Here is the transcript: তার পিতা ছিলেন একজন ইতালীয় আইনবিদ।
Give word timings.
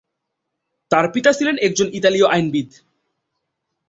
তার 0.91 1.05
পিতা 1.13 1.31
ছিলেন 1.33 1.55
একজন 1.57 1.87
ইতালীয় 1.93 2.27
আইনবিদ। 2.27 2.69